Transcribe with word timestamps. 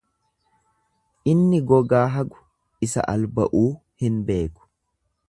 Inni 1.33 1.59
gogaa 1.71 2.01
hagu 2.15 2.41
isa 2.87 3.07
alba'uu 3.17 3.67
hin 4.05 4.19
beeku. 4.31 4.71